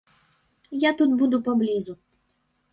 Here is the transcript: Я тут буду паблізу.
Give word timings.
Я 0.85 0.91
тут 1.03 1.15
буду 1.21 1.43
паблізу. 1.51 1.93